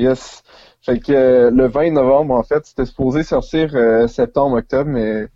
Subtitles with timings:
[0.00, 0.42] Yes.
[0.82, 5.26] Fait que euh, le 20 novembre, en fait, c'était supposé sortir euh, septembre, octobre, mais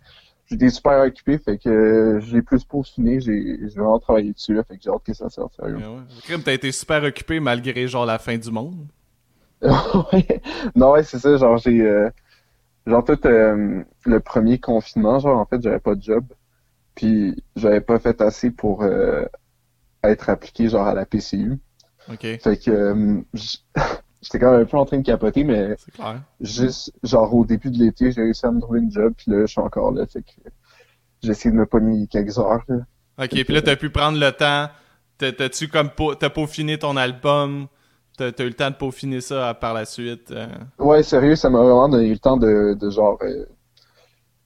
[0.47, 4.77] j'étais super occupé, fait que euh, j'ai plus peaufiné, j'ai vraiment travaillé dessus, là, fait
[4.77, 5.77] que j'ai hâte que ça sorte, sérieux.
[5.77, 6.01] Ouais, ouais.
[6.23, 8.87] Crime, t'as été super occupé malgré genre la fin du monde?
[10.75, 12.09] Non, ouais, c'est ça, genre j'ai
[12.85, 16.25] genre tout le premier confinement, genre en fait, j'avais pas de job.
[16.93, 18.85] Puis j'avais pas fait assez pour
[20.03, 21.57] être appliqué genre à la PCU.
[22.11, 23.23] Ok, Fait que
[24.25, 26.21] j'étais quand même un peu en train de capoter, mais clair.
[26.41, 29.41] juste genre au début de l'été, j'ai réussi à me trouver une job, puis là,
[29.41, 30.31] je suis encore là, fait que
[31.23, 32.63] j'ai essayé de me pogner quelques heures.
[32.69, 32.77] Là.
[33.17, 34.69] Ok, puis là, t'as pu prendre le temps.
[35.17, 37.67] T'as- T'as-tu comme t'as peaufiné ton album?
[38.17, 40.31] T'as eu le temps de peaufiner ça euh, par la suite?
[40.31, 40.47] euh?
[40.79, 43.45] Ouais, sérieux, ça m'a vraiment donné le temps de, de genre, euh,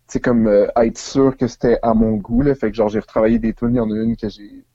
[0.08, 2.56] tu sais, comme euh, être sûr que c'était à mon goût, là.
[2.56, 4.66] Fait que genre, j'ai retravaillé des tunes, il y en a une que j'ai,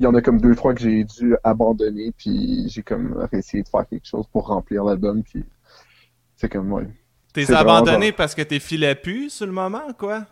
[0.00, 3.62] il y en a comme deux, trois que j'ai dû abandonner, puis j'ai comme essayé
[3.62, 5.44] de faire quelque chose pour remplir l'album, puis
[6.36, 6.88] c'est comme, ouais.
[7.32, 10.24] T'es abandonné genre- parce que t'es filais plus sur le moment, quoi?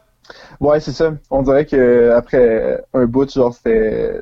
[0.61, 1.15] Ouais, c'est ça.
[1.31, 3.55] On dirait que après un bout, genre,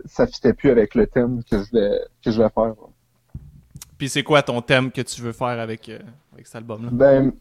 [0.07, 2.75] ça fitait plus avec le thème que je voulais, que je voulais faire.
[3.97, 5.99] Puis c'est quoi ton thème que tu veux faire avec, euh,
[6.33, 6.89] avec cet album-là?
[6.93, 7.33] Ben,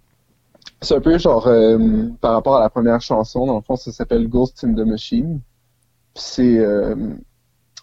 [0.81, 3.91] c'est un peu genre euh, par rapport à la première chanson, dans le fond, ça
[3.91, 5.41] s'appelle Ghost in the Machine.
[6.13, 6.95] Puis c'est euh,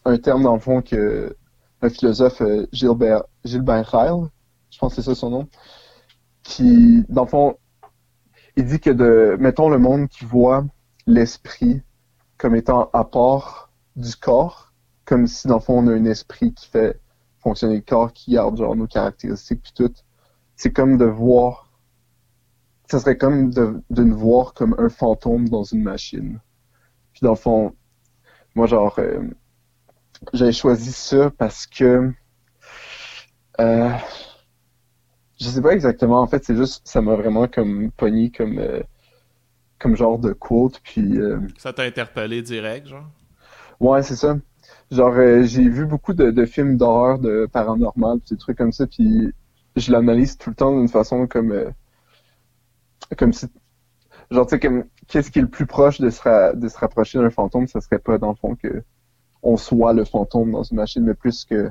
[0.05, 1.37] un terme, dans le fond, que
[1.83, 4.29] un philosophe, euh, Gilbert, Gilbert Ryle,
[4.71, 5.49] je pense que c'est ça son nom,
[6.43, 7.57] qui, dans le fond,
[8.57, 10.65] il dit que de, mettons le monde qui voit
[11.07, 11.83] l'esprit
[12.37, 14.73] comme étant à part du corps,
[15.05, 17.01] comme si, dans le fond, on a un esprit qui fait
[17.39, 19.93] fonctionner le corps, qui garde, genre, nos caractéristiques, puis tout
[20.57, 21.73] c'est comme de voir.
[22.91, 26.39] Ça serait comme de, de nous voir comme un fantôme dans une machine.
[27.13, 27.75] Puis dans le fond,
[28.55, 29.23] moi genre, euh,
[30.33, 32.13] j'ai choisi ça parce que
[33.61, 33.91] euh,
[35.41, 36.21] je sais pas exactement.
[36.21, 38.81] En fait, c'est juste ça m'a vraiment comme pogné comme euh,
[39.81, 40.81] comme genre de quote.
[40.85, 43.09] Puis euh, Ça t'a interpellé direct, genre?
[43.81, 44.37] Ouais, c'est ça.
[44.91, 45.15] Genre,
[45.45, 49.33] j'ai vu beaucoup de, de films d'horreur, de paranormal, pis des trucs comme ça, puis
[49.77, 51.53] je l'analyse tout le temps d'une façon comme,
[53.19, 53.47] comme si,
[54.31, 56.79] genre, tu sais, comme, qu'est-ce qui est le plus proche de se, ra- de se
[56.79, 58.83] rapprocher d'un fantôme, ça serait pas, dans le fond, que
[59.43, 61.71] on soit le fantôme dans une machine, mais plus que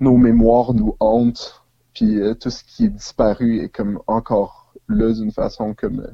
[0.00, 1.64] nos mémoires nous hantent,
[1.94, 6.12] puis euh, tout ce qui est disparu est comme encore là d'une façon comme, euh,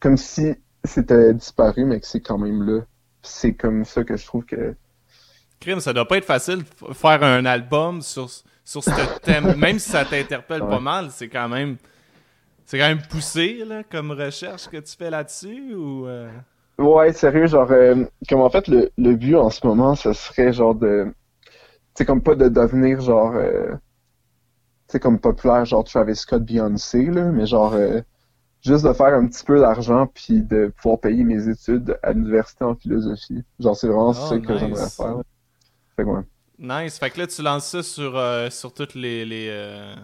[0.00, 2.82] comme si c'était disparu, mais que c'est quand même là
[3.26, 4.74] c'est comme ça que je trouve que
[5.60, 8.28] Crime, ça doit pas être facile de faire un album sur,
[8.62, 9.54] sur ce thème.
[9.56, 11.76] Même si ça t'interpelle pas mal, c'est quand même.
[12.66, 16.06] C'est quand même poussé, là, comme recherche que tu fais là-dessus, ou...
[16.06, 16.28] euh?
[16.78, 20.52] Ouais sérieux genre euh, comme en fait le, le but en ce moment ce serait
[20.52, 21.12] genre de
[21.94, 23.74] c'est comme pas de devenir genre euh,
[24.88, 28.00] c'est comme populaire genre Travis Scott Beyoncé là mais genre euh,
[28.64, 32.64] juste de faire un petit peu d'argent puis de pouvoir payer mes études à l'université
[32.64, 35.18] en philosophie genre c'est vraiment Oh, ça que j'aimerais faire
[35.96, 36.22] fait que ouais.
[36.58, 36.98] Nice.
[36.98, 39.94] Fait que là, tu lances ça sur, euh, sur toutes les, les, euh,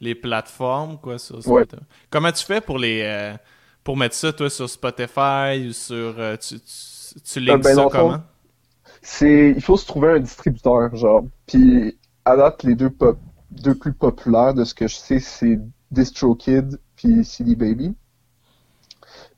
[0.00, 1.64] les plateformes, quoi, sur Ouais.
[2.10, 3.02] Comment tu fais pour les...
[3.02, 3.34] euh,
[3.84, 6.18] pour mettre ça, toi, sur Spotify ou sur...
[6.18, 8.22] euh, tu, tu, tu links ben, ça comment?
[9.02, 13.18] c'est il faut se trouver un distributeur genre puis à date les deux pop
[13.50, 15.60] deux plus populaires de ce que je sais c'est
[15.90, 17.94] DistroKid puis CD Baby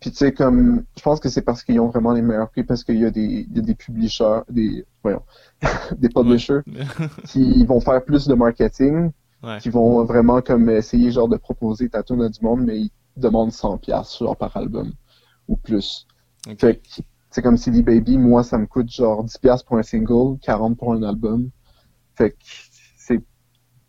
[0.00, 2.64] puis tu sais comme je pense que c'est parce qu'ils ont vraiment les meilleurs prix
[2.64, 5.22] parce qu'il y a des il y a des publishers des voyons
[5.98, 6.60] des publishers
[7.24, 9.10] qui vont faire plus de marketing
[9.42, 9.58] Ouais.
[9.60, 12.90] qui vont vraiment comme essayer genre de proposer ta tune à du monde mais ils
[13.16, 14.92] demandent 100 pièces genre par album
[15.48, 16.06] ou plus
[16.58, 20.38] fait que c'est comme CD Baby, moi ça me coûte genre 10$ pour un single,
[20.40, 21.50] 40$ pour un album.
[22.14, 22.36] Fait que
[22.96, 23.20] c'est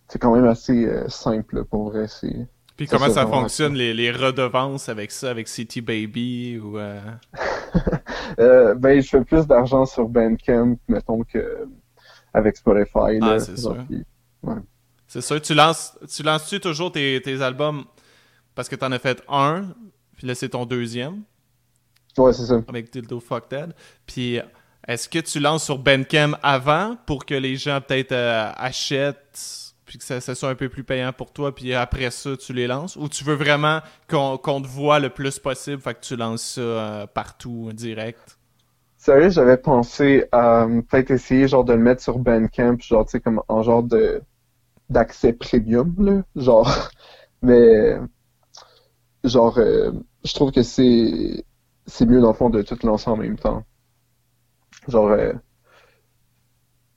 [0.09, 2.07] c'est quand même assez euh, simple pour vrai.
[2.07, 6.77] C'est Puis Ça, comment ça fonctionne, les, les redevances avec ça, avec City Baby ou...
[6.77, 6.99] euh,
[8.39, 11.67] euh, ben je fais plus d'argent sur Bandcamp, mettons que
[12.33, 13.19] avec Spotify.
[13.21, 13.77] Ah, c'est sûr.
[13.87, 14.03] puis-
[15.07, 17.85] C'est sûr, tu lances, tu lances-tu toujours tes, tes albums
[18.57, 19.67] parce que t'en as fait un,
[20.17, 21.23] puis là c'est ton deuxième
[22.17, 22.61] Ouais, c'est ça.
[22.67, 23.73] avec Dildo Fuck Dead.
[24.07, 24.39] Puis
[24.87, 29.99] est-ce que tu lances sur Bandcamp avant pour que les gens peut-être euh, achètent, puis
[29.99, 32.67] que ça, ça soit un peu plus payant pour toi, puis après ça tu les
[32.67, 32.95] lances?
[32.95, 36.55] Ou tu veux vraiment qu'on qu'on te voit le plus possible, fait que tu lances
[36.55, 38.39] ça euh, partout, direct?
[38.97, 43.11] Sérieux, j'avais pensé à euh, peut-être essayer genre de le mettre sur Bandcamp, genre tu
[43.11, 44.21] sais comme en genre de
[44.89, 46.89] d'accès premium là, genre
[47.41, 47.97] mais
[49.27, 49.91] genre euh,
[50.23, 51.45] je trouve que c'est
[51.85, 53.63] c'est mieux dans le fond de tout lancer en même temps.
[54.87, 55.33] Genre euh,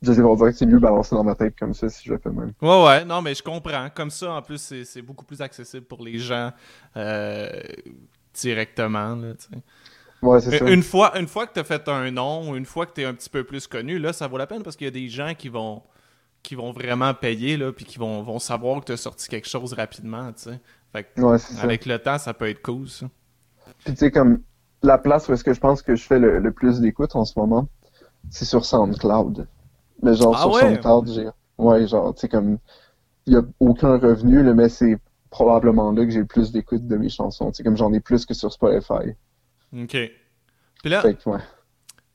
[0.02, 2.04] je sais pas, on dirait que c'est mieux balancé dans ma tête comme ça si
[2.04, 2.52] je le fais même.
[2.62, 3.88] Ouais, ouais, non, mais je comprends.
[3.94, 6.52] Comme ça, en plus, c'est beaucoup plus accessible pour les gens
[6.96, 7.50] euh,
[8.32, 9.34] directement, là.
[10.22, 10.70] Ouais, c'est ça.
[10.70, 13.04] Une fois, une fois que tu as fait un nom, une fois que tu es
[13.04, 15.08] un petit peu plus connu, là, ça vaut la peine parce qu'il y a des
[15.08, 15.82] gens qui vont
[16.42, 19.48] qui vont vraiment payer, là, puis qui vont, vont savoir que tu as sorti quelque
[19.48, 20.60] chose rapidement, tu sais.
[20.92, 21.62] Fait que, Ouais, c'est ça.
[21.62, 23.06] avec le temps, ça peut être cool, ça.
[23.84, 24.42] Puis tu sais, comme
[24.82, 27.24] la place où est-ce que je pense que je fais le, le plus d'écoute en
[27.24, 27.68] ce moment,
[28.30, 29.48] c'est sur SoundCloud.
[30.02, 30.60] Mais genre Ah sur ouais?
[30.60, 31.28] SoundCloud, j'ai.
[31.58, 32.58] Ouais, genre, tu sais, comme.
[33.26, 34.98] Il y a aucun revenu, là, mais c'est
[35.30, 37.50] probablement là que j'ai le plus d'écoute de mes chansons.
[37.50, 39.14] Tu sais, comme j'en ai plus que sur Spotify.
[39.72, 39.96] OK.
[40.82, 41.40] Puis là, Fait que, ouais.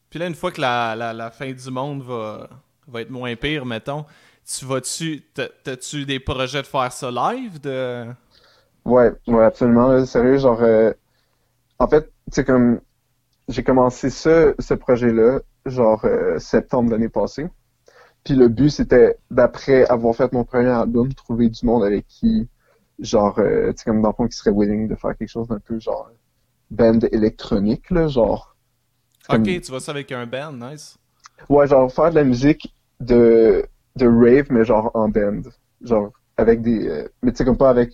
[0.10, 2.50] puis là une fois que la, la, la fin du monde va,
[2.88, 4.06] va être moins pire, mettons,
[4.46, 5.22] tu vas-tu...
[5.34, 7.60] t'as- T'as-tu des projets de faire ça live?
[7.62, 8.08] De...
[8.86, 9.90] Ouais, ouais, absolument.
[9.90, 10.62] là, sérieux, genre.
[10.62, 10.94] euh,
[11.80, 12.82] En fait, tu sais, comme.
[13.50, 17.48] J'ai commencé ce, ce projet-là, genre, euh, septembre l'année passée.
[18.24, 22.50] Puis le but, c'était, d'après avoir fait mon premier album, trouver du monde avec qui,
[23.00, 25.48] genre, euh, tu sais, comme dans le fond, qui serait willing de faire quelque chose
[25.50, 26.12] d'un peu, genre,
[26.72, 28.58] band électronique, là, genre.
[29.30, 30.98] Ok, tu vas ça avec un band, nice.
[31.50, 33.66] Ouais, genre, faire de la musique de,
[33.96, 35.42] de rave, mais genre en band.
[35.82, 36.88] Genre, avec des.
[36.88, 37.94] euh, mais tu sais, comme pas avec.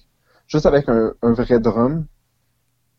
[0.51, 2.05] Juste avec un, un vrai drum.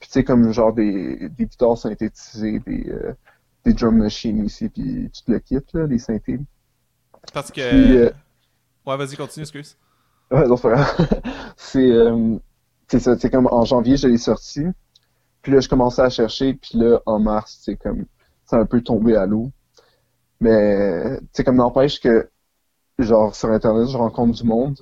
[0.00, 3.14] Puis tu sais, comme genre des, des guitares synthétisées, des, euh,
[3.64, 6.40] des drum machines ici, puis tu te le quittes, là, les synthés.
[7.32, 7.69] Parce que...
[7.69, 8.10] Puis, euh,
[8.87, 9.76] Ouais, vas-y, continue, excuse.
[10.31, 10.56] Ouais, non,
[11.56, 12.38] c'est euh,
[12.88, 14.62] c'est ça, c'est comme en janvier, je l'ai sorti.
[15.43, 18.06] Puis là, je commençais à chercher, puis là, en mars, c'est comme,
[18.46, 19.52] c'est un peu tombé à l'eau.
[20.40, 22.31] Mais, tu sais, comme n'empêche que,
[22.98, 24.81] genre, sur Internet, je rencontre du monde.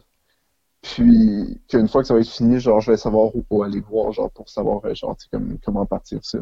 [0.83, 4.13] Puis, qu'une fois que ça va être fini, genre, je vais savoir où, aller voir,
[4.13, 6.39] genre, pour savoir, euh, genre, comme, comment partir ça.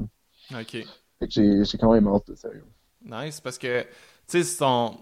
[0.52, 0.70] Ok.
[1.18, 2.64] Fait que j'ai, quand même hâte, de sérieux.
[3.04, 3.88] Nice, parce que, tu
[4.28, 4.96] sais, c'est ton...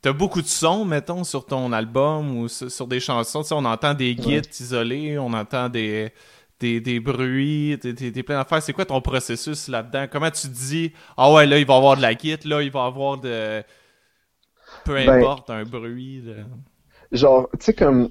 [0.00, 3.42] T'as beaucoup de sons, mettons, sur ton album ou sur, des chansons.
[3.42, 4.40] Tu sais, on entend des Ouais.
[4.40, 6.12] guides isolés, on entend des,
[6.58, 8.62] des, des bruits, des, des, des plein d'affaires.
[8.62, 10.06] C'est quoi ton processus là-dedans?
[10.10, 12.62] Comment tu te dis, ah ouais, là, il va y avoir de la guide, là,
[12.62, 13.62] il va y avoir de...
[14.84, 16.24] Peu Ben- importe, un bruit.
[17.12, 18.10] genre, tu sais, comme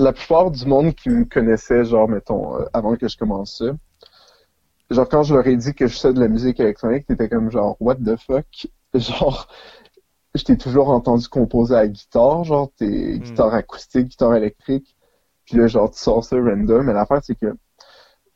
[0.00, 3.66] la plupart du monde qui me connaissait, genre, mettons, euh, avant que je commence ça,
[4.90, 7.50] genre, quand je leur ai dit que je faisais de la musique électronique, t'étais comme
[7.50, 8.46] genre, what the fuck?
[8.94, 9.46] Genre,
[10.34, 14.96] je t'ai toujours entendu composer à la guitare, genre, t'es guitare acoustique, guitare électrique,
[15.44, 17.54] puis là, genre, tu sors ça random, mais l'affaire, c'est que,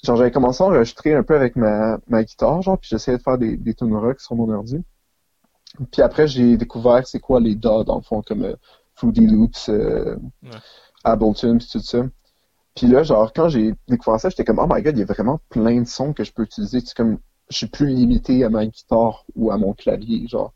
[0.04, 3.22] genre, j'avais commencé à enregistrer un peu avec ma, ma guitare, genre, puis j'essayais de
[3.22, 4.80] faire des, des tunes rock sur mon ordi.
[5.90, 8.54] Puis après, j'ai découvert c'est quoi les DAW, dans le fond, comme euh,
[8.94, 10.50] Fruity Loops, euh, Ouais.
[11.04, 12.02] Ableton, tout ça.
[12.76, 15.06] Puis là, genre, quand j'ai découvert ça, j'étais comme, oh my god, il y a
[15.06, 16.80] vraiment plein de sons que je peux utiliser.
[16.80, 17.18] C'est comme,
[17.50, 20.52] je suis plus limité à ma guitare ou à mon clavier, genre.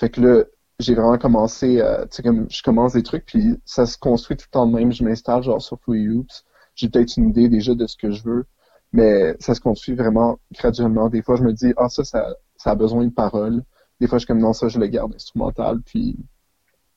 [0.00, 0.44] Fait que là,
[0.80, 4.36] j'ai vraiment commencé, à- tu sais, comme, je commence des trucs, puis ça se construit
[4.36, 4.92] tout le temps de même.
[4.92, 6.44] Je m'installe, genre, sur Fruity Loops.
[6.74, 8.46] J'ai peut-être une idée déjà de ce que je veux,
[8.92, 11.08] mais ça se construit vraiment graduellement.
[11.08, 13.62] Des fois, je me dis, ah, ça, ça, ça a besoin de paroles.
[14.00, 16.16] Des fois, je suis comme, non, ça, je le garde instrumental, puis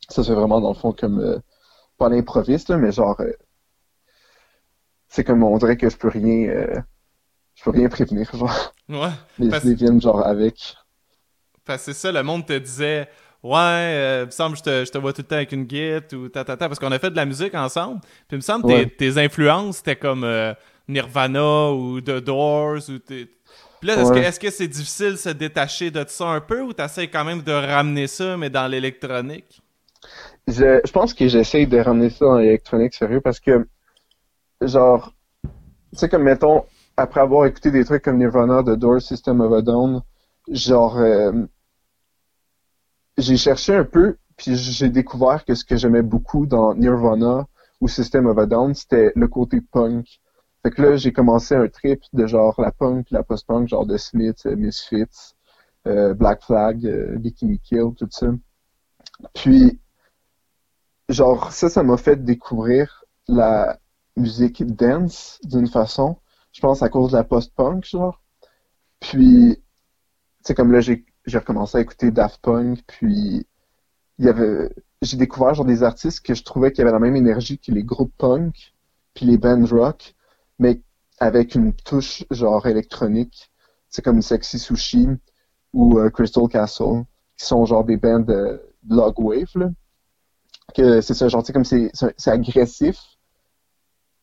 [0.09, 1.39] ça se fait vraiment, dans le fond, comme, euh,
[1.99, 3.31] pas à l'improviste, mais genre, euh,
[5.07, 6.75] c'est comme, on dirait que je peux rien, euh,
[7.55, 8.73] je peux rien prévenir, genre.
[8.87, 9.09] Ouais.
[9.37, 10.75] Les Parce- idées viennent, genre, avec.
[11.65, 13.07] Parce que c'est ça, le monde te disait
[13.41, 15.53] Ouais, euh, il me semble que je te, je te vois tout le temps avec
[15.53, 18.01] une guitare ou ta ta ta, parce qu'on a fait de la musique ensemble.
[18.01, 18.89] Puis il me semble que tes, Ouais.
[18.89, 20.25] tes influences c'était comme
[20.89, 23.27] Nirvana ou The Doors ou tes-
[23.79, 24.23] Puis là, est-ce que Ouais.
[24.25, 27.41] est-ce que c'est difficile de se détacher de ça un peu ou t'essaies quand même
[27.41, 29.61] de ramener ça, mais dans l'électronique?
[30.49, 33.67] Je, je pense que j'essaye de ramener ça dans l'électronique sérieux parce que,
[34.61, 35.13] genre,
[35.43, 35.49] tu
[35.99, 36.65] sais, comme mettons,
[36.97, 40.01] après avoir écouté des trucs comme Nirvana, The Doors, System of a Down,
[40.49, 41.31] genre, euh,
[43.17, 47.47] j'ai cherché un peu, puis j'ai découvert que ce que j'aimais beaucoup dans Nirvana
[47.79, 50.19] ou System of a Down, c'était le côté punk.
[50.63, 53.97] Fait que là, j'ai commencé un trip de genre la punk, la post-punk, genre de
[53.97, 55.35] Smith, euh, Misfits,
[55.87, 58.27] euh, Black Flag, euh, Bikini Kill, tout ça.
[59.33, 59.79] Puis,
[61.09, 63.79] genre, ça, ça m'a fait découvrir la
[64.15, 66.17] musique dance d'une façon.
[66.51, 68.21] Je pense à cause de la post-punk, genre.
[68.99, 69.61] Puis,
[70.41, 73.47] c'est comme là, j'ai recommencé à écouter Daft Punk, puis
[74.19, 74.69] il y avait,
[75.01, 77.83] j'ai découvert genre des artistes que je trouvais qui avaient la même énergie que les
[77.83, 78.73] groupes punk,
[79.13, 80.15] puis les bands rock,
[80.59, 80.81] mais
[81.19, 83.51] avec une touche genre électronique.
[83.89, 85.07] C'est comme Sexy Sushi
[85.73, 87.05] ou euh, Crystal Castle,
[87.37, 89.69] qui sont genre des bands de log wave, là.
[90.75, 92.99] Que c'est ça, genre, sais, comme c'est, c'est c'est agressif,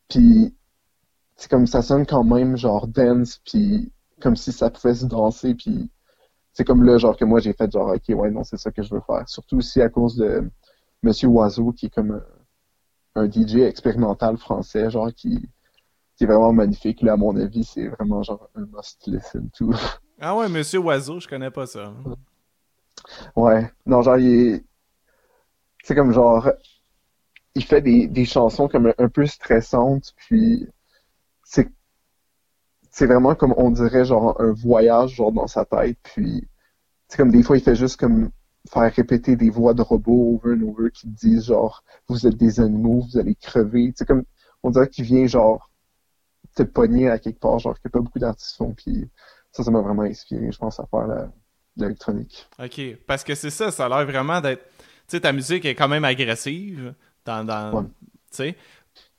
[0.09, 0.55] puis
[1.35, 5.55] c'est comme ça sonne quand même genre dance, puis comme si ça pouvait se danser,
[5.55, 5.89] puis
[6.53, 8.81] c'est comme là, genre, que moi, j'ai fait genre, ok, ouais, non, c'est ça que
[8.81, 9.29] je veux faire.
[9.29, 10.49] Surtout aussi à cause de
[11.03, 12.19] Monsieur Oiseau, qui est comme
[13.15, 15.39] un, un DJ expérimental français, genre, qui,
[16.17, 17.03] qui est vraiment magnifique.
[17.03, 19.71] Là, à mon avis, c'est vraiment genre un must listen to.
[20.19, 21.93] Ah ouais, Monsieur Oiseau, je connais pas ça.
[23.35, 23.71] Ouais.
[23.85, 24.65] Non, genre, il est.
[25.87, 26.51] C'est comme genre.
[27.55, 30.67] Il fait des, des chansons comme un, peu stressantes, puis
[31.45, 31.69] c'est.
[32.91, 36.45] C'est vraiment comme on dirait genre un voyage genre dans sa tête, puis
[37.07, 38.31] c'est comme des fois il fait juste comme
[38.69, 42.59] faire répéter des voix de robots over and over qui disent genre vous êtes des
[42.59, 43.93] animaux, vous allez crever.
[43.95, 44.25] C'est comme
[44.63, 45.71] on dirait qu'il vient genre
[46.53, 49.09] te pogner à quelque part, genre que pas beaucoup d'artistes font, puis
[49.53, 51.29] ça, ça m'a vraiment inspiré, je pense, à faire
[51.77, 52.49] l'électronique.
[52.59, 54.65] Ok, parce que c'est ça, ça a l'air vraiment d'être.
[55.07, 56.93] Tu sais, ta musique est quand même agressive
[57.25, 57.43] dans.
[57.45, 57.89] dans Tu
[58.31, 58.57] sais.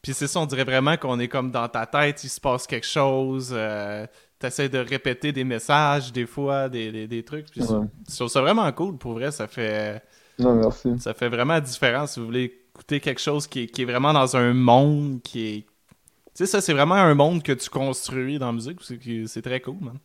[0.03, 2.67] Puis c'est ça, on dirait vraiment qu'on est comme dans ta tête, il se passe
[2.67, 3.51] quelque chose.
[3.53, 4.07] Euh,
[4.39, 7.51] T'essaies de répéter des messages, des fois, des, des, trucs.
[7.51, 7.61] Puis
[8.07, 10.01] c'est vraiment cool, pour vrai, ça fait.
[10.39, 10.97] Non, merci.
[11.01, 13.85] Ça fait vraiment la différence si vous voulez écouter quelque chose qui est, qui est
[13.85, 15.63] vraiment dans un monde qui est.
[15.63, 18.79] Tu sais, ça, c'est vraiment un monde que tu construis dans la musique.
[19.27, 19.99] C'est très cool, man.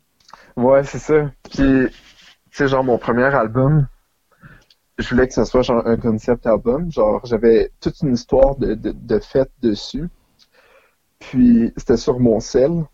[0.56, 1.30] Ouais, c'est ça.
[1.52, 1.88] Puis,
[2.50, 3.88] tu genre, mon premier album,
[4.98, 6.92] je voulais que ce soit genre un concept album.
[6.92, 10.10] Genre, j'avais toute une histoire de, de, de fête dessus.
[11.20, 12.86] Puis, c'était sur mon sel.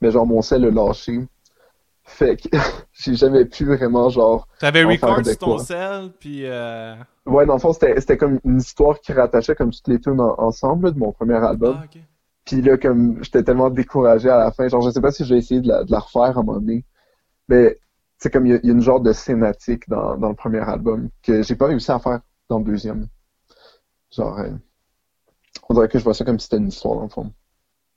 [0.00, 1.26] Mais genre, mon sel a lâché.
[2.04, 2.48] Fait que
[2.92, 4.48] j'ai jamais pu vraiment, genre.
[4.58, 6.46] T'avais record sur ton sel, puis.
[6.46, 6.96] Euh...
[7.26, 10.92] Ouais, dans le fond, c'était comme une histoire qui rattachait comme toutes les tunes ensemble
[10.94, 11.78] de mon premier album.
[11.82, 11.98] Ah,
[12.46, 15.34] puis là, comme j'étais tellement découragé à la fin, genre je sais pas si je
[15.34, 16.86] vais essayer de la, de la refaire à un moment donné.
[17.48, 17.78] Mais
[18.18, 21.42] c'est comme il y, a une genre de scénatique dans, dans le premier album que
[21.42, 23.08] j'ai pas réussi à faire dans le deuxième.
[24.10, 24.50] Genre euh,
[25.68, 27.32] on dirait que je vois ça comme si c'était une histoire dans le fond.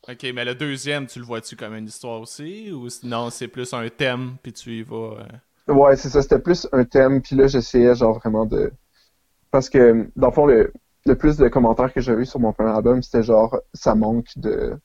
[0.07, 2.71] Ok, mais le deuxième, tu le vois-tu comme une histoire aussi?
[2.71, 5.25] Ou non, c'est plus un thème puis tu y vas.
[5.69, 5.73] Euh?
[5.73, 8.71] Ouais, c'est ça, c'était plus un thème puis là j'essayais genre vraiment de
[9.49, 10.71] parce que dans le fond le
[11.07, 14.37] le plus de commentaires que j'ai eu sur mon premier album, c'était genre ça manque
[14.37, 14.77] de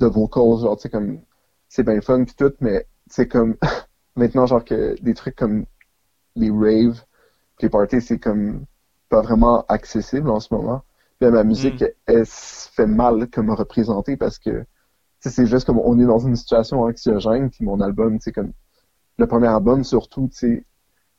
[0.00, 1.20] de vocals, genre tu sais comme
[1.68, 3.56] c'est bien fun puis tout, mais c'est comme
[4.18, 5.64] maintenant genre que des trucs comme
[6.36, 7.02] les raves,
[7.60, 8.64] les parties, c'est comme
[9.08, 10.82] pas vraiment accessible en ce moment.
[11.18, 11.88] Puis ma musique, mm.
[12.06, 14.64] elle, se fait mal comme représenter parce que
[15.20, 18.52] c'est juste comme on est dans une situation anxiogène, puis mon album, c'est comme
[19.18, 20.64] le premier album surtout, tu sais,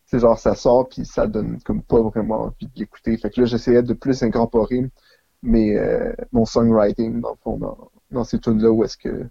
[0.05, 3.17] c'est genre ça sort puis ça donne comme pas vraiment envie de l'écouter.
[3.17, 4.89] Fait que là j'essayais de plus incorporer
[5.41, 9.25] mais euh, mon songwriting dans le fond dans, dans ces tunes là où est-ce que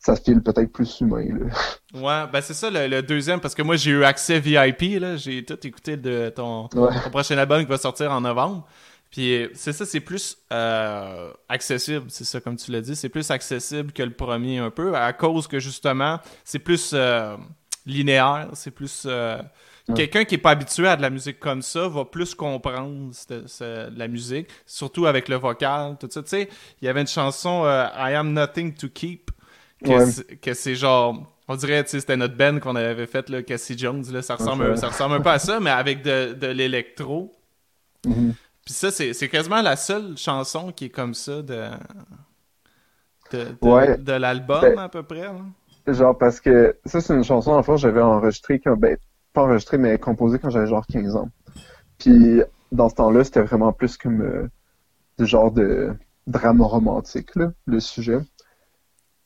[0.00, 1.46] ça se file peut-être plus humain là.
[1.92, 5.44] Ouais, ben c'est ça le, deuxième parce que moi j'ai eu accès VIP là, j'ai
[5.44, 8.66] tout écouté de ton, ton, prochain album qui va sortir en novembre.
[9.10, 13.30] Puis c'est ça, c'est plus euh, accessible, c'est ça comme tu l'as dit, c'est plus
[13.30, 17.36] accessible que le premier un peu à cause que justement c'est plus euh,
[17.84, 19.40] linéaire, c'est plus euh,
[19.96, 23.10] Quelqu'un qui est pas habitué à de la musique comme ça va plus comprendre
[23.96, 26.22] la musique, surtout avec le vocal, tout ça.
[26.22, 26.48] Tu sais,
[26.80, 29.29] il y avait une chanson I Am Nothing to Keep
[29.82, 33.76] que c'est genre on dirait, tu sais, c'était notre band qu'on avait fait, là, Cassie
[33.76, 37.32] Jones, là, ça ressemble, ça ressemble un peu à ça, mais avec de, de l'électro.
[38.06, 38.34] Mm-hmm.
[38.64, 41.64] Puis ça, c'est quasiment la seule chanson qui est comme ça de,
[43.32, 45.28] de, de, l'album, ben, à peu près.
[45.88, 48.96] Genre, parce que ça, c'est une chanson, en fait, j'avais enregistrée quand, ben,
[49.32, 51.30] pas enregistré, mais composé quand j'avais genre 15 ans.
[51.98, 54.48] Puis dans ce temps-là, c'était vraiment plus comme euh,
[55.18, 55.92] du genre de
[56.28, 58.18] drame romantique, là, le sujet.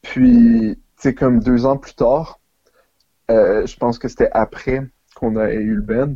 [0.05, 2.39] Puis, c'est comme deux ans plus tard,
[3.31, 6.15] euh, je pense que c'était après qu'on a eu le band.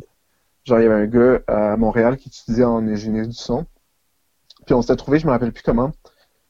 [0.63, 3.65] Genre, il y avait un gars à Montréal qui étudiait en ingénierie du son.
[4.65, 5.91] Puis on s'était trouvé, je me rappelle plus comment.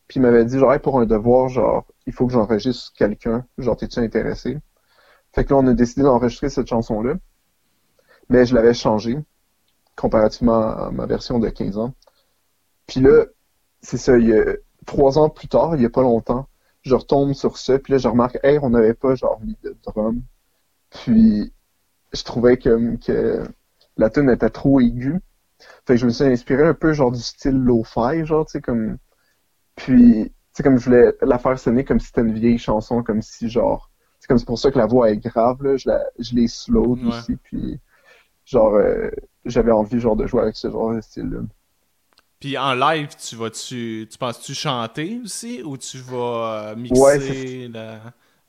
[0.08, 3.46] Puis il m'avait dit, genre, pour un devoir, genre, il faut que j'enregistre quelqu'un.
[3.58, 4.60] Genre, t'es-tu intéressé?
[5.34, 7.16] Fait que là, on a décidé d'enregistrer cette chanson-là
[8.30, 9.18] mais je l'avais changé
[9.96, 11.94] comparativement à ma version de 15 ans.
[12.88, 13.26] Puis là,
[13.82, 14.56] c'est ça, il y a
[14.86, 16.48] trois ans plus tard, il y a pas longtemps,
[16.84, 19.76] je retombe sur ça, puis là, je remarque, hey, on n'avait pas genre mis de
[19.86, 20.22] drum.
[20.90, 21.54] Puis
[22.14, 23.44] je trouvais que, que
[23.98, 25.20] la tune était trop aiguë.
[25.86, 28.62] Fait que je me suis inspiré un peu genre du style lo-fi, genre, tu sais,
[28.62, 28.98] comme...
[29.76, 33.04] Puis, tu sais, comme je voulais la faire sonner comme si c'était une vieille chanson,
[33.04, 33.92] comme si genre...
[34.20, 36.48] C'est comme c'est pour ça que la voix est grave, là, je, la, je l'ai
[36.48, 37.80] slow aussi, puis
[38.46, 39.10] genre euh,
[39.46, 41.40] j'avais envie genre de jouer avec ce genre de style là
[42.40, 46.76] puis en live tu vas tu tu penses tu chanter aussi ou tu vas euh,
[46.76, 47.70] mixer ouais,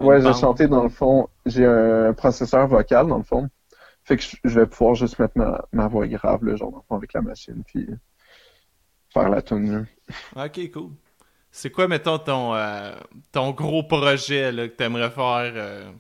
[0.01, 1.29] ouais j'ai chanté dans le fond.
[1.47, 3.49] J'ai un processeur vocal dans le fond.
[4.05, 5.35] Fait que je vais pouvoir juste mettre
[5.73, 7.87] ma, voix grave là, genre avec la machine puis
[9.13, 9.87] faire la tune
[10.37, 10.91] ok cool.
[11.51, 12.93] C'est quoi mettons ton euh,
[13.33, 15.93] ton gros projet là, que t'aimerais faire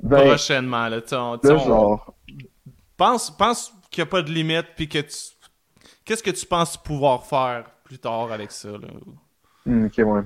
[0.00, 2.14] Ben, prochainement, là, genre...
[2.96, 5.16] Pense, pense qu'il n'y a pas de limite, puis que tu...
[6.04, 8.88] Qu'est-ce que tu penses pouvoir faire plus tard avec ça, là?
[9.66, 10.22] Hmm, ok, ouais.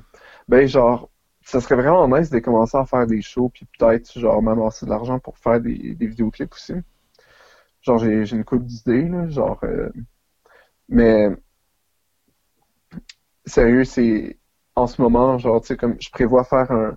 [0.49, 1.11] Ben, genre,
[1.42, 4.90] ça serait vraiment nice de commencer à faire des shows, puis peut-être, genre, m'amasser de
[4.90, 6.75] l'argent pour faire des, des vidéoclips aussi.
[7.82, 9.58] Genre, j'ai une couple d'idées, là, genre...
[9.64, 9.90] Euh,
[10.88, 11.30] mais...
[13.47, 14.38] Sérieux, c'est...
[14.76, 16.97] En ce moment, genre, tu sais, comme, je prévois faire un,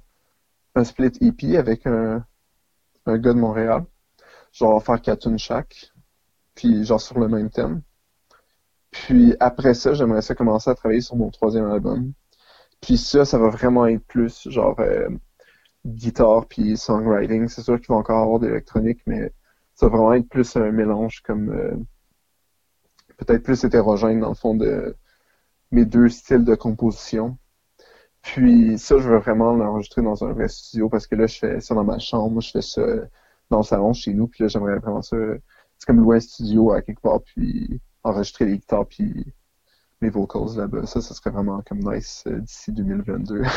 [0.75, 2.25] un split EP avec un,
[3.07, 3.85] un gars de Montréal.
[4.53, 5.91] Genre, faire quatre chaque.
[6.55, 7.81] Puis, genre, sur le même thème.
[8.91, 12.13] Puis, après ça, j'aimerais ça commencer à travailler sur mon troisième album.
[12.81, 15.09] Puis ça, ça va vraiment être plus genre euh,
[15.85, 17.47] guitare puis songwriting.
[17.47, 19.31] C'est sûr qu'il va encore avoir d'électronique, mais
[19.75, 21.75] ça va vraiment être plus un mélange comme euh,
[23.17, 24.95] peut-être plus hétérogène dans le fond de
[25.71, 27.37] mes deux styles de composition.
[28.21, 31.59] Puis ça, je veux vraiment l'enregistrer dans un vrai studio parce que là, je fais
[31.61, 32.83] ça dans ma chambre, je fais ça
[33.49, 35.17] dans le salon chez nous, puis là, j'aimerais vraiment ça.
[35.77, 39.25] C'est comme louer un studio à quelque part, puis enregistrer les guitares, puis
[40.01, 40.85] mes vocals là-bas.
[40.85, 43.43] Ça, ça serait vraiment comme nice euh, d'ici 2022.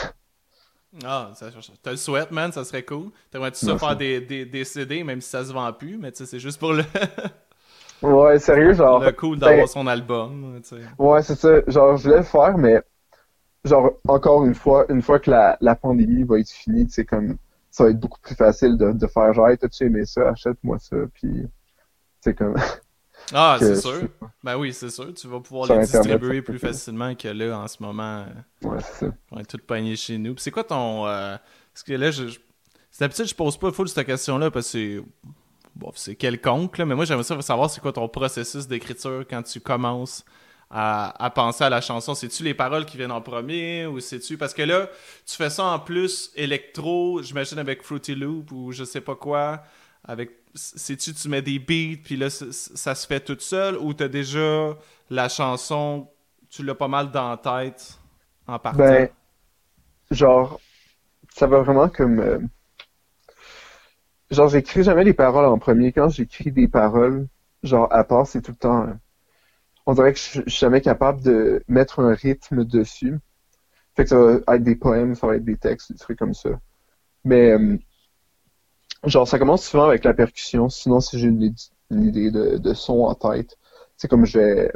[1.03, 3.11] Ah, ça, te le souhaite, man, ça serait cool.
[3.33, 6.19] T'aimerais-tu ça faire des, des, des, CD, même si ça se vend plus, mais tu
[6.19, 6.85] sais, c'est juste pour le.
[8.03, 9.03] ouais, sérieux, genre.
[9.03, 10.83] Le cool d'avoir ben, son album, tu sais.
[10.97, 11.63] Ouais, c'est ça.
[11.67, 12.81] Genre, je voulais le faire, mais.
[13.65, 17.05] Genre, encore une fois, une fois que la, la pandémie va être finie, tu sais,
[17.05, 17.39] comme.
[17.73, 20.79] Ça va être beaucoup plus facile de, de faire genre, hey, t'as-tu aimé ça, achète-moi
[20.79, 21.45] ça, puis.
[22.21, 22.55] C'est comme.
[23.33, 24.09] Ah, c'est sûr.
[24.43, 25.13] Ben oui, c'est sûr.
[25.15, 28.27] Tu vas pouvoir les distribuer plus facilement que là, en ce moment.
[28.63, 29.13] Ouais, c'est ça.
[29.31, 30.35] On est tout pogné chez nous.
[30.39, 31.07] c'est quoi ton.
[31.07, 31.37] Euh...
[31.73, 32.25] Parce que là, je.
[32.91, 35.03] C'est d'habitude, je pose pas full cette question-là parce que c'est.
[35.75, 39.59] Bon, c'est quelconque, là, mais moi, j'aimerais savoir c'est quoi ton processus d'écriture quand tu
[39.59, 40.25] commences
[40.71, 42.15] à, à, penser à la chanson.
[42.15, 44.39] C'est-tu les paroles qui viennent en premier ou c'est-tu.
[44.39, 44.89] Parce que là,
[45.27, 49.65] tu fais ça en plus électro, j'imagine avec Fruity Loop ou je sais pas quoi.
[50.05, 54.09] Avec sais-tu, tu mets des beats, puis là, ça se fait tout seul, ou t'as
[54.09, 54.77] déjà
[55.11, 56.09] la chanson,
[56.49, 57.99] tu l'as pas mal dans la tête
[58.47, 58.79] en partant?
[58.79, 59.09] Ben,
[60.11, 60.61] genre,
[61.35, 62.21] ça va vraiment comme...
[62.21, 62.39] Euh,
[64.31, 65.93] genre, j'écris jamais les paroles en premier.
[65.93, 67.27] Quand j'écris des paroles,
[67.63, 68.83] genre, à part, c'est tout le temps...
[68.85, 68.93] Euh,
[69.87, 73.19] on dirait que je suis jamais capable de mettre un rythme dessus.
[73.97, 76.35] Fait que ça va être des poèmes, ça va être des textes, des trucs comme
[76.35, 76.51] ça.
[77.25, 77.51] Mais...
[77.51, 77.77] Euh,
[79.07, 81.55] Genre, ça commence souvent avec la percussion, sinon si j'ai une,
[81.91, 83.59] idée de, de, son en tête,
[83.97, 84.73] c'est comme je vais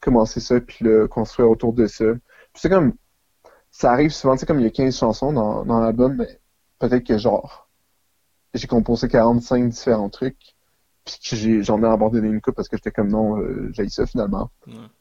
[0.00, 2.04] commencer ça, puis le construire autour de ça.
[2.52, 2.94] Puis c'est comme,
[3.70, 6.40] ça arrive souvent, tu sais, comme il y a 15 chansons dans, dans l'album, mais
[6.78, 7.68] peut-être que genre,
[8.52, 10.54] j'ai composé 45 différents trucs,
[11.04, 14.06] puis que j'en ai, abandonné une coupe parce que j'étais comme non, euh, j'ai ça
[14.06, 14.50] finalement,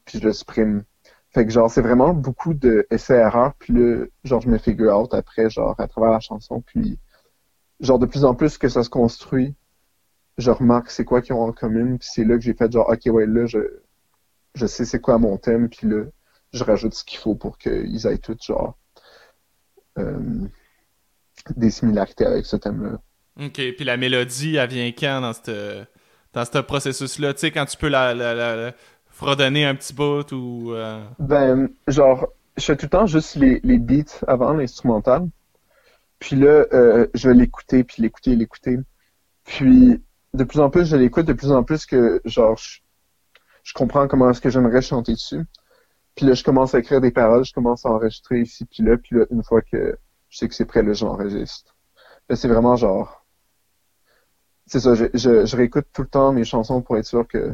[0.05, 0.83] puis je le supprime.
[1.31, 5.13] Fait que genre, c'est vraiment beaucoup de essais-erreurs, puis là, genre, je me figure out
[5.13, 6.97] après, genre, à travers la chanson, puis
[7.79, 9.55] genre de plus en plus que ça se construit,
[10.37, 12.89] je remarque c'est quoi qu'ils ont en commun, puis c'est là que j'ai fait genre
[12.89, 13.59] ok ouais là je
[14.55, 16.03] je sais c'est quoi mon thème, puis là
[16.53, 18.77] je rajoute ce qu'il faut pour qu'ils aient tout genre
[19.97, 20.47] euh,
[21.55, 22.99] des similarités avec ce thème-là.
[23.39, 25.83] Ok, puis la mélodie, elle vient quand dans ce
[26.33, 28.73] dans ce processus-là, tu sais quand tu peux la, la,
[29.09, 30.73] fredonner un petit bout ou.
[30.73, 31.03] Euh?
[31.19, 35.27] Ben genre je fais tout le temps juste les, les beats avant l'instrumental.
[36.23, 38.77] Puis là, euh, je vais l'écouter, puis l'écouter, l'écouter.
[39.43, 40.01] Puis
[40.33, 44.29] de plus en plus, je l'écoute, de plus en plus que genre je, comprends comment
[44.29, 45.43] est-ce que j'aimerais chanter dessus.
[46.15, 48.95] Puis là, je commence à écrire des paroles, je commence à enregistrer ici, puis là,
[48.97, 49.97] puis là, une fois que
[50.29, 51.75] je sais que c'est prêt, là, j'enregistre.
[52.29, 53.25] Là, c'est vraiment genre...
[54.65, 57.53] C'est ça, je, je, réécoute tout le temps mes chansons pour être sûr que...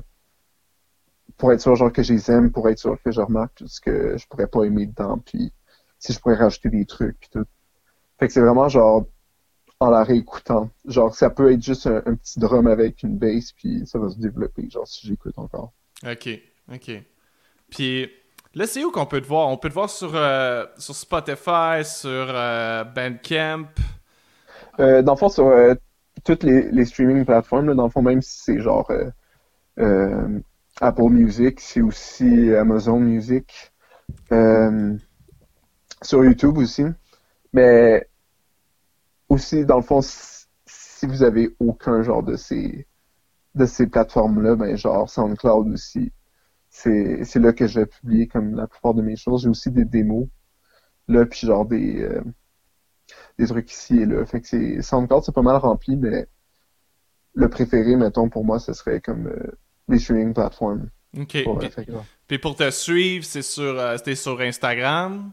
[1.38, 3.82] Pour être sûr, genre, que je les aime, pour être sûr que je remarque ce
[3.82, 5.52] que je pourrais pas aimer dedans, puis
[5.98, 7.46] si je pourrais rajouter des trucs, puis tout.
[8.20, 9.06] Fait que c'est vraiment genre
[9.80, 10.70] en la réécoutant.
[10.86, 14.18] Genre, ça peut être juste un, petit drum avec une bass, puis ça va se
[14.18, 15.72] développer, genre, si j'écoute encore.
[16.06, 16.30] Ok,
[16.74, 16.92] ok.
[17.70, 18.10] Puis
[18.56, 19.48] là, c'est où qu'on peut te voir?
[19.48, 23.70] On peut te voir sur, euh, sur Spotify, sur euh, Bandcamp?
[24.80, 25.54] Euh, dans le fond, sur
[26.26, 28.92] toutes les, les, streaming plateformes, dans le fond, même si c'est genre
[30.82, 33.72] Apple Music, c'est aussi Amazon Music.
[36.02, 36.84] sur YouTube aussi.
[37.54, 38.09] Mais
[39.30, 42.88] aussi, dans le fond, si vous avez aucun genre de ces
[43.56, 46.12] de ces plateformes-là, ben genre SoundCloud aussi,
[46.70, 49.44] c'est, c'est là que je vais publier comme la plupart de mes choses.
[49.44, 50.28] J'ai aussi des démos
[51.08, 52.22] là, puis genre des euh,
[53.38, 54.26] des trucs ici et là.
[54.26, 56.28] Fait que c'est SoundCloud, c'est pas mal rempli, mais
[57.34, 60.90] le préféré, mettons, pour moi, ce serait comme euh, les streaming platforms.
[61.18, 61.38] OK.
[62.28, 65.32] puis, pour te suivre, c'est sur, euh, c'était sur Instagram?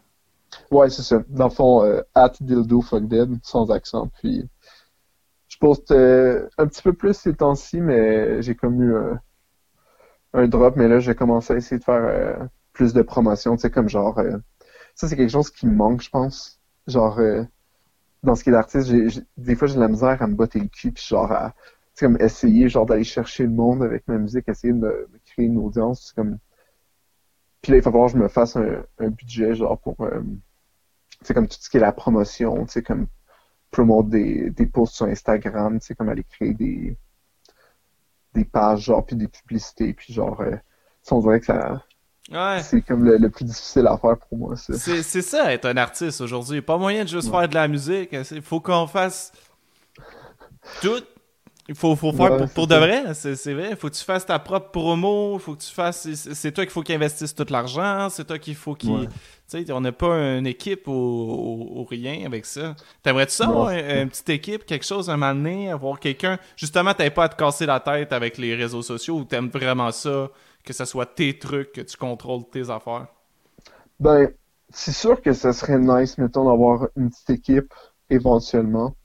[0.70, 1.22] Ouais, c'est ça.
[1.28, 4.08] Dans le fond, euh, at dildo fuck dead, sans accent.
[4.20, 4.48] Puis,
[5.48, 9.20] je poste euh, un petit peu plus ces temps-ci, mais j'ai comme eu un,
[10.36, 12.36] un drop, mais là, j'ai commencé à essayer de faire euh,
[12.72, 14.38] plus de promotion, tu sais, comme genre, euh,
[14.94, 16.60] ça, c'est quelque chose qui me manque, je pense.
[16.86, 17.42] Genre, euh,
[18.22, 20.60] dans ce qui est d'artiste, j'ai, des fois, j'ai de la misère à me botter
[20.60, 21.54] le cul, puis genre, à,
[21.98, 25.58] comme essayer, genre, d'aller chercher le monde avec ma musique, essayer de me, créer une
[25.58, 26.14] audience.
[27.62, 30.20] Puis là, il va falloir que je me fasse un, budget, genre, pour, euh,
[31.22, 33.07] sais, comme tout ce qui est la promotion, sais, comme
[33.70, 36.96] promouvoir des, des posts sur Instagram, sais, comme aller créer des,
[38.35, 40.57] des pages, genre, puis des publicités, puis genre, euh,
[41.11, 41.83] on dirait que ça,
[42.31, 42.61] Ouais.
[42.61, 44.74] c'est comme le, le plus difficile à faire pour moi, ça.
[44.74, 46.61] C'est c'est ça, être un artiste aujourd'hui.
[46.61, 47.38] Pas moyen de juste Ouais.
[47.40, 48.09] faire de la musique.
[48.33, 49.31] Il faut qu'on fasse
[50.83, 51.02] tout.
[51.68, 53.70] Il faut, faut faire Ouais, pour, pour de vrai, c'est c'est vrai.
[53.70, 55.38] Il faut que tu fasses ta propre promo.
[55.40, 56.12] faut que tu fasses.
[56.14, 58.09] c'est- toi qu'il faut qu'il investisse tout l'argent.
[58.09, 59.07] C'est toi qu'il faut qu'il.
[59.07, 59.11] Ouais.
[59.48, 62.76] Tu sais, on n'a pas une équipe ou, ou- ou rien avec ça.
[63.02, 66.38] T'aimerais-tu ça, avoir une, petite équipe, quelque chose un moment donné, avoir quelqu'un?
[66.57, 69.90] Justement, t'avais pas à te casser la tête avec les réseaux sociaux ou t'aimes vraiment
[69.92, 70.31] ça,
[70.64, 73.07] que ce soit tes trucs, que tu contrôles tes affaires?
[74.00, 74.31] Ben,
[74.70, 77.72] c'est sûr que ce serait nice, mettons, d'avoir une petite équipe
[78.11, 78.96] éventuellement.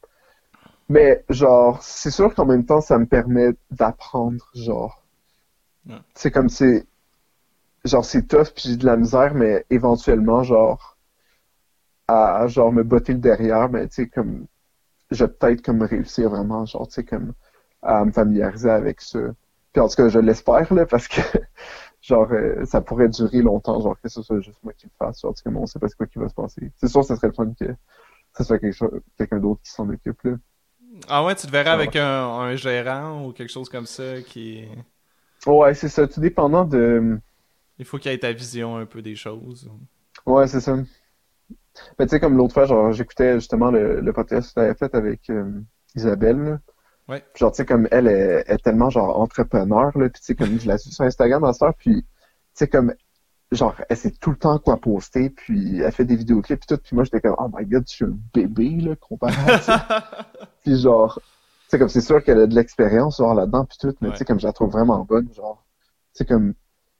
[0.91, 5.01] Mais, genre, c'est sûr qu'en même temps, ça me permet d'apprendre, genre.
[5.87, 5.95] Ouais.
[6.15, 6.85] C'est comme c'est.
[7.85, 10.97] Genre, c'est tough, puis j'ai de la misère, mais éventuellement, genre,
[12.09, 14.47] à, genre, me botter le derrière, mais tu sais, comme.
[15.11, 17.33] Je vais peut-être comme réussir vraiment, genre, tu sais, comme,
[17.81, 19.19] à me familiariser avec ça.
[19.71, 21.21] Puis en tout cas, je l'espère, là, parce que,
[22.01, 25.21] genre, euh, ça pourrait durer longtemps, genre, que ce soit juste moi qui le fasse,
[25.21, 26.71] genre, que bon, on sait pas ce quoi qui va se passer.
[26.75, 27.75] C'est sûr, ça serait le fun que
[28.37, 30.35] ce soit quelque chose, quelqu'un d'autre qui s'en occupe, là.
[31.07, 34.21] Ah ouais, tu te verrais Ah avec un, un gérant ou quelque chose comme ça
[34.21, 34.65] qui.
[35.45, 37.19] Ouais, c'est ça, tout dépendant de...
[37.79, 39.69] Il faut qu'il ait ta vision un peu des choses.
[40.25, 40.77] Ouais, c'est ça.
[41.97, 44.75] Mais tu sais, comme l'autre fois, genre, j'écoutais justement le, le podcast que tu avais
[44.75, 45.61] fait avec euh,
[45.95, 46.59] Isabelle, là.
[47.07, 47.23] Ouais.
[47.33, 50.35] Puis genre, tu sais, comme elle est, est tellement, genre, entrepreneur, là, puis tu sais,
[50.35, 52.07] comme je la suis sur Instagram à cette puis tu
[52.53, 52.93] sais, comme,
[53.51, 56.81] genre, elle sait tout le temps quoi poster, puis elle fait des vidéoclips, puis tout,
[56.81, 60.27] puis moi, j'étais comme, oh my god, je suis un bébé, là, comparé à ça.
[60.63, 61.19] Puis genre,
[61.67, 64.13] sais, comme c'est sûr qu'elle a de l'expérience, genre, là-dedans, puis tout, mais Ouais.
[64.13, 65.65] tu sais, comme je la trouve vraiment bonne, genre,
[66.13, 66.53] sais, comme,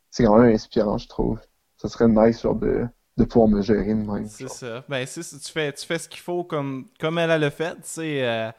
[0.10, 1.39] c'est quand même inspirant, je trouve.
[1.78, 2.86] Ça serait nice, genre, de,
[3.17, 4.28] de pouvoir me gérer de même.
[4.28, 4.84] C'est ça.
[4.89, 5.21] Ben, c'est.
[5.21, 7.76] Tu fais, tu fais ce qu'il faut comme, comme elle, a fait.
[7.76, 8.52] Tu sais, euh,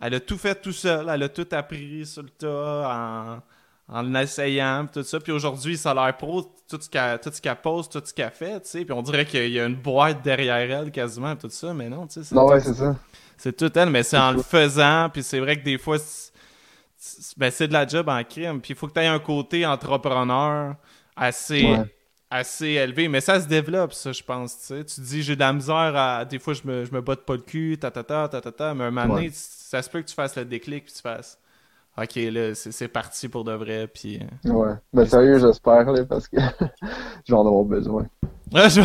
[0.00, 1.08] elle a tout fait tout seul.
[1.08, 3.42] Elle a tout appris sur le tas
[3.88, 5.20] en, en essayant, pis tout ça.
[5.20, 8.14] Puis aujourd'hui, ça a l'air pro, tout ce qu'elle tout ce qu'elle pose, tout ce
[8.14, 8.84] qu'elle fait, tu sais.
[8.84, 11.74] Puis on dirait qu'il y a une boîte derrière elle quasiment, tout ça.
[11.74, 12.96] Mais non, tu sais, c'est Non, ouais, c'est ça.
[13.36, 15.08] C'est tout elle, mais c'est en le faisant.
[15.12, 18.60] Puis c'est vrai que des fois, c'est ben, de la job en crime.
[18.60, 20.74] Puis il faut que tu aies un côté entrepreneur
[21.16, 21.94] assez, Ouais.
[22.30, 23.08] assez élevé.
[23.08, 24.58] Mais ça se développe, ça, je pense.
[24.60, 24.84] Tu sais.
[24.84, 26.24] Tu dis, j'ai de la misère à.
[26.24, 28.52] Des fois, je me, je me botte pas le cul, ta ta ta ta ta
[28.52, 28.74] ta.
[28.74, 29.32] Mais un moment donné, Ouais.
[29.34, 31.38] ça se peut que tu fasses le déclic, puis tu fasses.
[31.96, 33.86] Ok, là, c'est parti pour de vrai.
[33.86, 34.18] Puis.
[34.46, 34.72] euh, Ouais.
[34.92, 36.36] Ben, sérieux, j'espère, là, parce que
[37.24, 38.06] je vais en avoir besoin.
[38.52, 38.80] Ouais, je-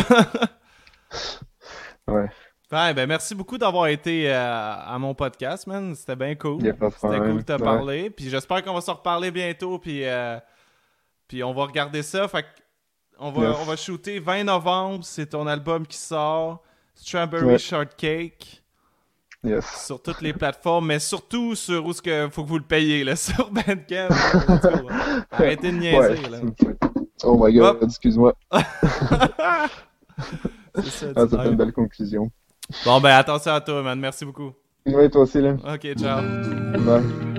[2.08, 2.28] Ouais.
[2.72, 5.92] Ouais, ben merci beaucoup d'avoir été euh, à mon podcast, man.
[5.96, 6.60] C'était bien cool.
[6.62, 7.58] C'était cool de te Ouais.
[7.58, 8.10] parler.
[8.10, 9.78] Puis j'espère qu'on va se reparler bientôt.
[9.80, 10.38] Puis, euh,
[11.26, 12.28] puis on va regarder ça.
[12.28, 12.44] Fait
[13.18, 13.56] on va, Yes.
[13.60, 15.04] on va shooter 20 novembre.
[15.04, 16.62] C'est ton album qui sort.
[16.94, 17.58] Strawberry Ouais.
[17.58, 18.62] Shortcake.
[19.42, 19.86] Yes.
[19.86, 20.86] Sur toutes les plateformes.
[20.86, 23.02] Mais surtout sur où ce que faut que vous le payiez.
[23.02, 24.08] Là, sur Bandcamp.
[24.46, 24.88] Go.
[25.32, 26.28] Arrêtez de niaiser.
[26.28, 26.38] Là.
[27.24, 28.32] Oh my god, excuse-moi.
[30.76, 32.30] C'est ça, Ah, ça fait une belle conclusion.
[32.84, 33.98] Bon, ben attention à toi, man.
[33.98, 34.52] Merci beaucoup.
[34.86, 35.54] Ouais, toi aussi, là.
[35.74, 36.22] Ok, ciao.
[36.80, 37.29] Bye.